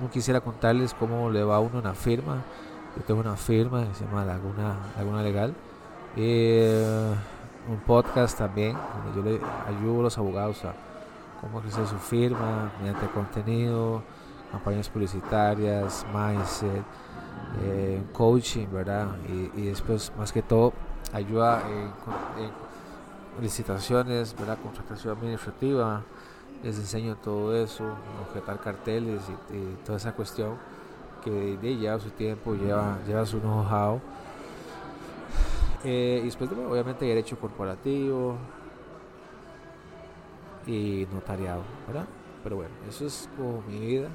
no 0.00 0.10
quisiera 0.10 0.40
contarles 0.40 0.94
cómo 0.94 1.28
le 1.30 1.42
va 1.42 1.56
a 1.56 1.60
uno 1.60 1.78
una 1.78 1.94
firma. 1.94 2.42
Yo 2.96 3.02
tengo 3.02 3.20
una 3.20 3.36
firma 3.36 3.86
que 3.86 3.94
se 3.94 4.04
llama 4.04 4.24
Laguna, 4.24 4.76
Laguna 4.96 5.22
Legal. 5.22 5.54
Eh, 6.16 7.14
un 7.68 7.78
podcast 7.78 8.38
también, 8.38 8.76
donde 9.04 9.16
yo 9.16 9.22
le 9.22 9.40
ayudo 9.76 10.00
a 10.00 10.02
los 10.04 10.18
abogados 10.18 10.64
a 10.64 10.74
cómo 11.40 11.60
crecer 11.60 11.86
su 11.86 11.96
firma 11.96 12.70
mediante 12.78 13.06
contenido, 13.08 14.02
campañas 14.50 14.88
publicitarias, 14.88 16.04
mindset, 16.12 16.84
eh, 17.62 18.02
coaching, 18.12 18.66
¿verdad? 18.72 19.08
Y, 19.56 19.62
después, 19.62 20.12
más 20.18 20.32
que 20.32 20.42
todo, 20.42 20.72
ayuda 21.12 21.62
en, 21.68 22.44
en 22.44 22.71
licitaciones, 23.40 24.34
¿verdad? 24.38 24.58
Contratación 24.62 25.16
administrativa, 25.16 26.02
les 26.62 26.78
enseño 26.78 27.16
todo 27.16 27.56
eso, 27.56 27.84
objetar 28.28 28.60
carteles 28.60 29.22
y, 29.50 29.84
toda 29.84 29.98
esa 29.98 30.12
cuestión 30.12 30.56
que 31.24 31.56
lleva 31.62 31.98
su 31.98 32.10
tiempo, 32.10 32.54
lleva, 32.54 32.98
lleva 33.06 33.24
su 33.24 33.38
know-how. 33.40 34.00
Eh, 35.84 36.20
y 36.22 36.26
después, 36.26 36.50
obviamente, 36.52 37.04
derecho 37.04 37.38
corporativo 37.38 38.36
y 40.66 41.06
notariado, 41.12 41.62
¿verdad? 41.86 42.06
Pero 42.42 42.56
bueno, 42.56 42.70
eso 42.88 43.06
es 43.06 43.28
como 43.36 43.62
mi 43.62 43.78
vida. 43.78 44.08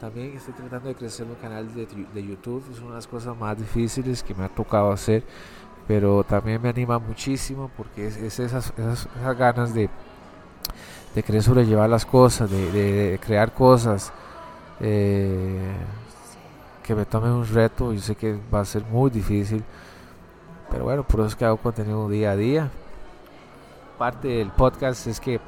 También 0.00 0.36
estoy 0.36 0.52
tratando 0.52 0.88
de 0.88 0.94
crecer 0.94 1.26
mi 1.26 1.36
canal 1.36 1.72
de, 1.74 1.86
de 1.86 2.26
YouTube, 2.26 2.62
es 2.70 2.80
una 2.80 2.90
de 2.90 2.94
las 2.96 3.06
cosas 3.06 3.34
más 3.36 3.56
difíciles 3.56 4.22
que 4.22 4.34
me 4.34 4.44
ha 4.44 4.48
tocado 4.48 4.92
hacer, 4.92 5.24
pero 5.86 6.24
también 6.24 6.60
me 6.60 6.68
anima 6.68 6.98
muchísimo 6.98 7.70
porque 7.76 8.08
es, 8.08 8.38
esas, 8.38 8.72
esas 8.76 9.38
ganas 9.38 9.74
de 9.74 9.88
de 11.16 11.22
querer 11.22 11.42
sobrellevar 11.42 11.88
las 11.88 12.04
cosas, 12.04 12.50
de, 12.50 13.18
crear 13.24 13.50
cosas, 13.54 14.12
eh, 14.80 15.72
que 16.82 16.94
me 16.94 17.06
tome 17.06 17.32
un 17.32 17.48
reto. 17.48 17.94
y 17.94 18.00
sé 18.00 18.14
que 18.14 18.38
va 18.54 18.60
a 18.60 18.64
ser 18.66 18.84
muy 18.84 19.10
difícil, 19.10 19.64
pero 20.70 20.84
bueno, 20.84 21.04
por 21.04 21.20
eso 21.20 21.28
es 21.28 21.34
que 21.34 21.46
hago 21.46 21.56
contenido 21.56 22.06
día 22.10 22.32
a 22.32 22.36
día. 22.36 22.70
Parte 23.96 24.28
del 24.28 24.50
podcast 24.50 25.06
es 25.06 25.18
que 25.18 25.40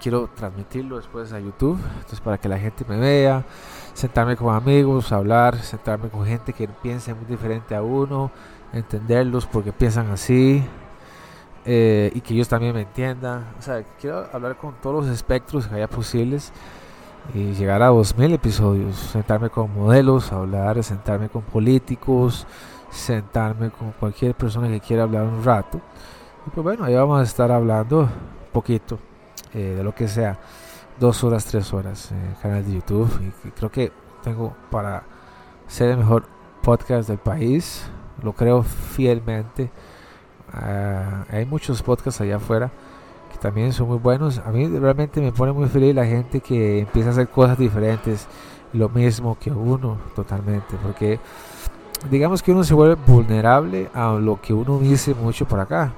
quiero 0.00 0.28
transmitirlo 0.34 0.96
después 0.96 1.32
a 1.32 1.38
YouTube, 1.38 1.78
entonces 1.94 2.20
para 2.20 2.38
que 2.38 2.48
la 2.48 2.58
gente 2.58 2.84
me 2.88 2.98
vea, 2.98 3.44
sentarme 3.94 4.36
con 4.36 4.52
amigos, 4.52 5.12
hablar, 5.12 5.56
sentarme 5.58 6.08
con 6.08 6.26
gente 6.26 6.52
que 6.52 6.66
piense 6.66 7.14
muy 7.14 7.26
diferente 7.26 7.76
a 7.76 7.82
uno, 7.82 8.32
entenderlos 8.72 9.46
porque 9.46 9.72
piensan 9.72 10.10
así, 10.10 10.64
eh, 11.64 12.10
y 12.14 12.20
que 12.20 12.34
ellos 12.34 12.48
también 12.48 12.74
me 12.74 12.82
entiendan. 12.82 13.44
O 13.58 13.62
sea, 13.62 13.82
quiero 14.00 14.26
hablar 14.32 14.56
con 14.56 14.74
todos 14.80 15.04
los 15.04 15.14
espectros 15.14 15.66
que 15.66 15.76
haya 15.76 15.88
posibles 15.88 16.52
y 17.34 17.52
llegar 17.52 17.82
a 17.82 17.88
2000 17.88 18.32
episodios. 18.32 18.96
Sentarme 18.96 19.50
con 19.50 19.72
modelos, 19.72 20.32
hablar, 20.32 20.82
sentarme 20.82 21.28
con 21.28 21.42
políticos, 21.42 22.46
sentarme 22.90 23.70
con 23.70 23.92
cualquier 23.92 24.34
persona 24.34 24.68
que 24.68 24.80
quiera 24.80 25.04
hablar 25.04 25.24
un 25.24 25.44
rato. 25.44 25.80
Y 26.46 26.50
pues 26.50 26.64
bueno, 26.64 26.84
ahí 26.84 26.94
vamos 26.94 27.20
a 27.20 27.22
estar 27.22 27.52
hablando 27.52 28.00
un 28.00 28.10
poquito 28.52 28.98
eh, 29.54 29.74
de 29.76 29.84
lo 29.84 29.94
que 29.94 30.08
sea. 30.08 30.38
Dos 30.98 31.22
horas, 31.24 31.44
tres 31.44 31.72
horas 31.72 32.10
en 32.10 32.30
el 32.30 32.36
canal 32.38 32.64
de 32.64 32.74
YouTube. 32.74 33.08
Y 33.46 33.50
creo 33.50 33.70
que 33.70 33.92
tengo 34.22 34.54
para 34.70 35.04
ser 35.68 35.90
el 35.90 35.98
mejor 35.98 36.24
podcast 36.62 37.08
del 37.08 37.18
país. 37.18 37.88
Lo 38.22 38.32
creo 38.32 38.62
fielmente. 38.62 39.70
Ah, 40.52 41.24
hay 41.30 41.46
muchos 41.46 41.82
podcasts 41.82 42.20
allá 42.20 42.36
afuera 42.36 42.70
que 43.32 43.38
también 43.38 43.72
son 43.72 43.88
muy 43.88 43.98
buenos. 43.98 44.38
A 44.38 44.50
mí 44.50 44.66
realmente 44.66 45.20
me 45.20 45.32
pone 45.32 45.52
muy 45.52 45.68
feliz 45.68 45.94
la 45.94 46.06
gente 46.06 46.40
que 46.40 46.80
empieza 46.80 47.08
a 47.08 47.12
hacer 47.12 47.28
cosas 47.28 47.58
diferentes, 47.58 48.26
lo 48.72 48.88
mismo 48.88 49.36
que 49.38 49.50
uno 49.50 49.98
totalmente, 50.14 50.76
porque 50.82 51.18
digamos 52.10 52.42
que 52.42 52.52
uno 52.52 52.64
se 52.64 52.74
vuelve 52.74 52.96
vulnerable 53.06 53.90
a 53.94 54.12
lo 54.12 54.40
que 54.40 54.52
uno 54.52 54.78
dice 54.78 55.14
mucho 55.14 55.46
por 55.46 55.60
acá. 55.60 55.92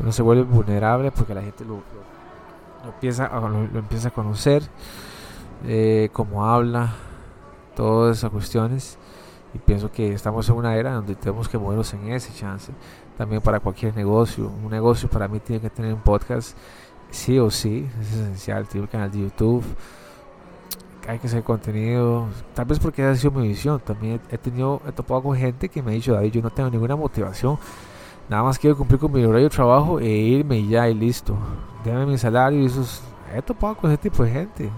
Uno 0.00 0.10
se 0.10 0.22
vuelve 0.22 0.42
vulnerable 0.42 1.12
porque 1.12 1.34
la 1.34 1.42
gente 1.42 1.64
lo, 1.64 1.80
empieza, 2.84 3.26
a, 3.26 3.40
lo, 3.40 3.78
empieza 3.78 4.08
a 4.08 4.10
conocer, 4.10 4.62
eh, 5.66 6.08
cómo 6.12 6.44
habla, 6.44 6.92
todas 7.76 8.18
esas 8.18 8.30
cuestiones. 8.30 8.98
Y 9.54 9.58
pienso 9.58 9.90
que 9.90 10.12
estamos 10.12 10.48
en 10.48 10.56
una 10.56 10.76
era 10.76 10.94
donde 10.94 11.14
tenemos 11.14 11.48
que 11.48 11.56
movernos 11.56 11.92
en 11.94 12.12
ese 12.12 12.32
chance 12.34 12.72
también 13.16 13.40
para 13.40 13.60
cualquier 13.60 13.94
negocio. 13.94 14.50
Un 14.64 14.70
negocio 14.70 15.08
para 15.08 15.28
mí 15.28 15.38
tiene 15.40 15.62
que 15.62 15.70
tener 15.70 15.94
un 15.94 16.00
podcast, 16.00 16.56
sí 17.10 17.38
o 17.38 17.50
sí, 17.50 17.88
es 18.00 18.12
esencial. 18.12 18.66
Tiene 18.66 18.82
un 18.82 18.88
canal 18.88 19.10
de 19.10 19.20
YouTube, 19.20 19.64
hay 21.08 21.18
que 21.18 21.26
hacer 21.26 21.42
contenido. 21.42 22.26
Tal 22.54 22.64
vez 22.64 22.78
porque 22.78 23.02
ha 23.02 23.14
sido 23.14 23.32
mi 23.32 23.48
visión. 23.48 23.80
También 23.80 24.20
he 24.30 24.38
tenido, 24.38 24.80
he 24.86 24.92
topado 24.92 25.22
con 25.22 25.36
gente 25.36 25.68
que 25.68 25.82
me 25.82 25.92
ha 25.92 25.94
dicho, 25.94 26.14
David, 26.14 26.32
yo 26.32 26.42
no 26.42 26.50
tengo 26.50 26.70
ninguna 26.70 26.96
motivación. 26.96 27.58
Nada 28.28 28.42
más 28.42 28.58
quiero 28.58 28.76
cumplir 28.76 28.98
con 28.98 29.12
mi 29.12 29.22
horario 29.24 29.48
de 29.48 29.54
trabajo 29.54 30.00
e 30.00 30.08
irme 30.08 30.58
y 30.58 30.68
ya 30.68 30.88
y 30.88 30.94
listo. 30.94 31.36
Dame 31.84 32.06
mi 32.06 32.18
salario 32.18 32.60
y 32.60 32.66
eso 32.66 32.84
He 33.34 33.42
topado 33.42 33.74
con 33.74 33.90
ese 33.90 33.98
tipo 33.98 34.22
de 34.22 34.30
gente. 34.30 34.70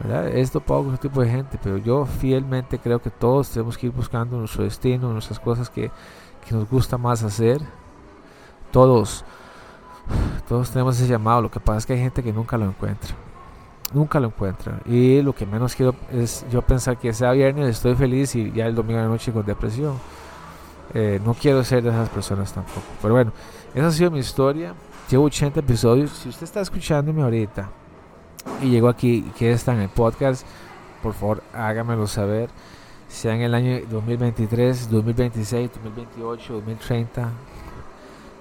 ¿Verdad? 0.00 0.36
He 0.36 0.46
topado 0.46 0.84
con 0.84 0.94
ese 0.94 1.02
tipo 1.02 1.20
de 1.20 1.30
gente. 1.30 1.58
Pero 1.62 1.78
yo 1.78 2.06
fielmente 2.06 2.78
creo 2.78 3.00
que 3.00 3.10
todos 3.10 3.50
tenemos 3.50 3.78
que 3.78 3.86
ir 3.86 3.92
buscando 3.92 4.38
nuestro 4.38 4.64
destino, 4.64 5.12
nuestras 5.12 5.38
cosas 5.38 5.70
que 5.70 5.90
que 6.44 6.54
nos 6.54 6.68
gusta 6.68 6.98
más 6.98 7.22
hacer. 7.22 7.60
Todos, 8.70 9.24
todos 10.48 10.70
tenemos 10.70 10.98
ese 10.98 11.08
llamado. 11.08 11.42
Lo 11.42 11.50
que 11.50 11.60
pasa 11.60 11.78
es 11.78 11.86
que 11.86 11.92
hay 11.94 12.00
gente 12.00 12.22
que 12.22 12.32
nunca 12.32 12.56
lo 12.56 12.66
encuentra. 12.66 13.14
Nunca 13.92 14.20
lo 14.20 14.28
encuentra. 14.28 14.80
Y 14.86 15.22
lo 15.22 15.32
que 15.32 15.46
menos 15.46 15.74
quiero 15.74 15.94
es 16.10 16.44
yo 16.50 16.62
pensar 16.62 16.98
que 16.98 17.12
sea 17.12 17.32
viernes 17.32 17.68
estoy 17.68 17.94
feliz 17.94 18.34
y 18.34 18.50
ya 18.52 18.66
el 18.66 18.74
domingo 18.74 19.00
de 19.00 19.06
noche 19.06 19.32
con 19.32 19.46
depresión. 19.46 19.94
Eh, 20.92 21.20
no 21.24 21.34
quiero 21.34 21.64
ser 21.64 21.82
de 21.82 21.90
esas 21.90 22.08
personas 22.08 22.52
tampoco. 22.52 22.86
Pero 23.00 23.14
bueno, 23.14 23.32
esa 23.74 23.86
ha 23.86 23.92
sido 23.92 24.10
mi 24.10 24.18
historia. 24.18 24.74
Llevo 25.08 25.24
80 25.24 25.60
episodios. 25.60 26.10
Si 26.10 26.28
usted 26.28 26.44
está 26.44 26.60
escuchándome 26.60 27.22
ahorita 27.22 27.70
y 28.62 28.70
llegó 28.70 28.88
aquí 28.88 29.24
y 29.26 29.30
quiere 29.36 29.54
estar 29.54 29.74
en 29.74 29.82
el 29.82 29.88
podcast, 29.88 30.46
por 31.02 31.12
favor 31.14 31.42
hágamelo 31.52 32.06
saber 32.06 32.50
sea 33.14 33.34
en 33.34 33.42
el 33.42 33.54
año 33.54 33.80
2023, 33.88 34.90
2026, 34.90 35.70
2028, 35.72 36.52
2030. 36.54 37.30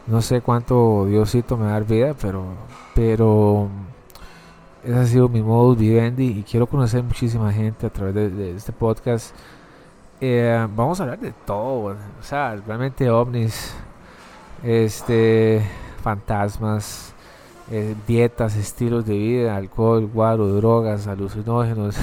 No 0.07 0.21
sé 0.21 0.41
cuánto 0.41 1.05
Diosito 1.05 1.55
me 1.55 1.65
va 1.65 1.69
a 1.69 1.73
dar 1.73 1.85
vida, 1.85 2.15
pero, 2.19 2.43
pero 2.95 3.69
ese 4.83 4.95
ha 4.95 5.05
sido 5.05 5.29
mi 5.29 5.41
modus 5.41 5.77
vivendi 5.77 6.39
y 6.39 6.43
quiero 6.43 6.65
conocer 6.67 7.03
muchísima 7.03 7.53
gente 7.53 7.85
a 7.85 7.89
través 7.89 8.15
de, 8.15 8.55
este 8.55 8.73
podcast. 8.73 9.35
Eh, 10.19 10.67
vamos 10.75 10.99
a 10.99 11.03
hablar 11.03 11.19
de 11.19 11.33
todo, 11.45 11.95
o 11.95 12.23
sea, 12.23 12.55
realmente 12.65 13.09
ovnis, 13.09 13.73
este, 14.63 15.61
fantasmas, 16.01 17.13
eh, 17.71 17.95
dietas, 18.07 18.55
estilos 18.55 19.05
de 19.05 19.17
vida, 19.17 19.55
alcohol, 19.55 20.07
guaro, 20.07 20.47
drogas, 20.49 21.07
alucinógenos, 21.07 21.95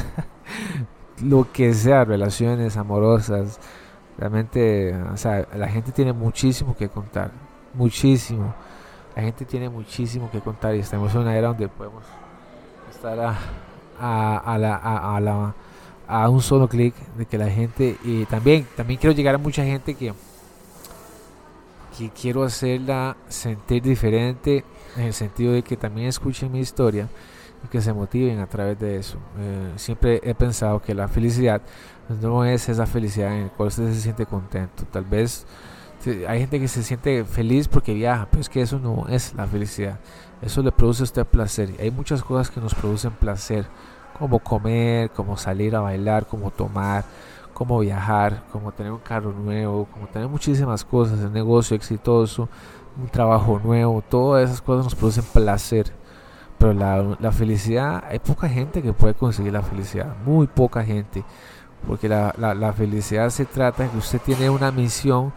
lo 1.22 1.46
que 1.52 1.74
sea, 1.74 2.04
relaciones 2.04 2.76
amorosas. 2.76 3.60
Realmente, 4.18 4.94
o 4.94 5.16
sea, 5.16 5.46
la 5.54 5.68
gente 5.68 5.92
tiene 5.92 6.12
muchísimo 6.12 6.76
que 6.76 6.88
contar, 6.88 7.30
muchísimo. 7.74 8.54
La 9.16 9.22
gente 9.22 9.44
tiene 9.44 9.68
muchísimo 9.68 10.30
que 10.30 10.40
contar 10.40 10.74
y 10.74 10.80
estamos 10.80 11.14
en 11.14 11.20
una 11.22 11.36
era 11.36 11.48
donde 11.48 11.68
podemos 11.68 12.04
estar 12.90 13.18
a, 13.18 14.38
a, 14.38 14.58
la, 14.58 14.76
a, 14.76 15.20
la, 15.20 15.54
a 16.06 16.28
un 16.28 16.40
solo 16.40 16.68
clic 16.68 16.94
de 17.16 17.26
que 17.26 17.38
la 17.38 17.48
gente 17.48 17.96
y 18.04 18.24
también 18.26 18.66
también 18.76 18.98
quiero 18.98 19.14
llegar 19.14 19.34
a 19.34 19.38
mucha 19.38 19.64
gente 19.64 19.94
que 19.94 20.12
que 22.00 22.08
quiero 22.08 22.44
hacerla 22.44 23.16
sentir 23.28 23.82
diferente 23.82 24.64
en 24.96 25.04
el 25.04 25.12
sentido 25.12 25.52
de 25.52 25.62
que 25.62 25.76
también 25.76 26.08
escuchen 26.08 26.50
mi 26.50 26.60
historia 26.60 27.08
y 27.62 27.68
que 27.68 27.82
se 27.82 27.92
motiven 27.92 28.38
a 28.38 28.46
través 28.46 28.78
de 28.78 28.96
eso. 28.96 29.18
Eh, 29.38 29.72
siempre 29.76 30.18
he 30.24 30.34
pensado 30.34 30.80
que 30.80 30.94
la 30.94 31.08
felicidad 31.08 31.60
no 32.22 32.46
es 32.46 32.70
esa 32.70 32.86
felicidad 32.86 33.36
en 33.36 33.44
la 33.44 33.48
cual 33.50 33.68
usted 33.68 33.92
se 33.92 34.00
siente 34.00 34.24
contento. 34.24 34.84
Tal 34.90 35.04
vez 35.04 35.46
hay 36.26 36.40
gente 36.40 36.58
que 36.58 36.68
se 36.68 36.82
siente 36.82 37.22
feliz 37.26 37.68
porque 37.68 37.92
viaja, 37.92 38.26
pero 38.30 38.40
es 38.40 38.48
que 38.48 38.62
eso 38.62 38.78
no 38.78 39.06
es 39.08 39.34
la 39.34 39.46
felicidad. 39.46 40.00
Eso 40.40 40.62
le 40.62 40.72
produce 40.72 41.02
a 41.02 41.04
usted 41.04 41.26
placer. 41.26 41.74
Hay 41.78 41.90
muchas 41.90 42.22
cosas 42.22 42.50
que 42.50 42.62
nos 42.62 42.74
producen 42.74 43.12
placer, 43.12 43.66
como 44.18 44.38
comer, 44.38 45.10
como 45.10 45.36
salir 45.36 45.76
a 45.76 45.80
bailar, 45.80 46.26
como 46.26 46.50
tomar, 46.50 47.04
como 47.60 47.78
viajar, 47.80 48.42
como 48.52 48.72
tener 48.72 48.90
un 48.90 49.00
carro 49.00 49.32
nuevo, 49.32 49.84
como 49.92 50.06
tener 50.06 50.26
muchísimas 50.28 50.82
cosas, 50.82 51.18
un 51.18 51.34
negocio 51.34 51.76
exitoso, 51.76 52.48
un 52.98 53.06
trabajo 53.10 53.60
nuevo, 53.62 54.00
todas 54.00 54.48
esas 54.48 54.62
cosas 54.62 54.84
nos 54.84 54.94
producen 54.94 55.24
placer. 55.30 55.92
Pero 56.56 56.72
la, 56.72 57.18
la 57.20 57.30
felicidad, 57.32 58.02
hay 58.08 58.18
poca 58.18 58.48
gente 58.48 58.80
que 58.80 58.94
puede 58.94 59.12
conseguir 59.12 59.52
la 59.52 59.60
felicidad, 59.60 60.16
muy 60.24 60.46
poca 60.46 60.82
gente. 60.82 61.22
Porque 61.86 62.08
la, 62.08 62.34
la, 62.38 62.54
la 62.54 62.72
felicidad 62.72 63.28
se 63.28 63.44
trata 63.44 63.82
de 63.82 63.90
que 63.90 63.98
usted 63.98 64.22
tiene 64.22 64.48
una 64.48 64.72
misión, 64.72 65.30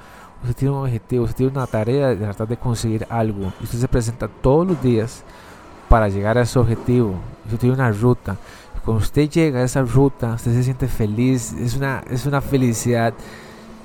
usted 0.43 0.55
tiene 0.55 0.73
un 0.75 0.83
objetivo, 0.83 1.25
usted 1.25 1.35
tiene 1.35 1.51
una 1.51 1.67
tarea 1.67 2.07
de 2.07 2.15
tratar 2.15 2.47
de 2.47 2.55
conseguir 2.55 3.05
algo. 3.09 3.51
Y 3.59 3.65
usted 3.65 3.79
se 3.79 3.87
presenta 3.89 4.29
todos 4.29 4.65
los 4.65 4.81
días 4.81 5.25
para 5.89 6.07
llegar 6.07 6.37
a 6.37 6.43
ese 6.43 6.57
objetivo. 6.57 7.15
Usted 7.43 7.57
tiene 7.57 7.75
una 7.75 7.91
ruta. 7.91 8.37
Cuando 8.83 9.01
usted 9.01 9.29
llega 9.29 9.59
a 9.59 9.63
esa 9.63 9.81
ruta, 9.81 10.33
usted 10.33 10.53
se 10.53 10.63
siente 10.63 10.87
feliz. 10.87 11.53
Es 11.53 11.75
una, 11.75 12.03
es 12.09 12.25
una 12.25 12.41
felicidad 12.41 13.13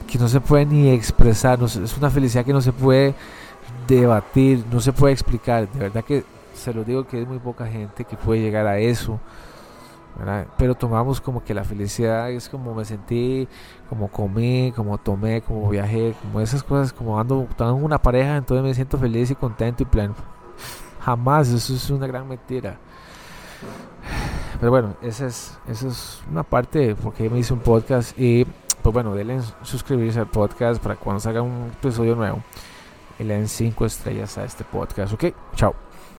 que 0.07 0.19
no 0.19 0.29
se 0.29 0.41
puede 0.41 0.67
ni 0.67 0.91
expresar. 0.91 1.63
es 1.63 1.97
una 1.97 2.11
felicidad 2.11 2.45
que 2.45 2.53
no 2.53 2.61
se 2.61 2.73
puede 2.73 3.15
debatir, 3.87 4.65
no 4.73 4.81
se 4.81 4.93
puede 4.93 5.13
explicar. 5.13 5.71
De 5.71 5.79
verdad 5.79 6.05
que 6.05 6.25
se 6.55 6.75
lo 6.75 6.85
digo 6.85 7.07
que 7.07 7.23
es 7.23 7.29
muy 7.29 7.39
poca 7.39 7.67
gente 7.67 8.05
que 8.05 8.17
puede 8.17 8.41
llegar 8.41 8.67
a 8.67 8.79
eso. 8.79 9.21
Pero 10.57 10.75
tomamos 10.75 11.21
como 11.21 11.45
que 11.45 11.55
la 11.55 11.63
felicidad 11.63 12.31
es 12.33 12.49
como 12.49 12.75
me 12.75 12.85
sentí, 12.85 13.47
como 13.89 14.09
comí, 14.09 14.73
como 14.75 14.99
tomé, 14.99 15.43
como 15.43 15.69
viajé, 15.71 16.13
como 16.21 16.41
esas 16.41 16.65
cosas, 16.65 16.93
como 16.93 17.21
ando, 17.21 17.47
ando 17.51 17.75
una 17.77 18.03
pareja, 18.03 18.37
entonces 18.37 18.65
me 18.65 18.75
siento 18.75 18.99
feliz 18.99 19.31
y 19.31 19.37
contento 19.37 19.85
y 19.85 19.87
pleno. 19.87 20.15
Jamás, 21.01 21.49
eso 21.51 21.73
es 21.73 21.89
una 21.91 22.09
gran 22.09 22.27
mentira. 22.27 22.79
Pero 24.59 24.71
bueno, 24.71 24.95
esa 25.03 25.27
es, 25.27 25.57
esa 25.69 25.89
es 25.89 26.21
una 26.31 26.43
parte 26.43 26.95
porque 26.97 27.31
me 27.31 27.39
hice 27.39 27.53
un 27.53 27.61
podcast 27.61 28.19
y 28.19 28.45
pues 28.83 28.93
bueno, 28.93 29.15
denle 29.15 29.41
suscribirse 29.63 30.19
al 30.21 30.29
podcast 30.29 30.83
para 30.83 30.97
cuando 30.97 31.21
salga 31.21 31.43
un 31.43 31.71
episodio 31.73 32.15
nuevo 32.15 32.43
y 33.19 33.25
le 33.25 33.35
den 33.35 33.49
5 33.49 33.87
estrellas 33.87 34.39
a 34.39 34.45
este 34.45 34.65
podcast. 34.65 35.13
Ok, 35.13 35.27
chao. 35.55 35.88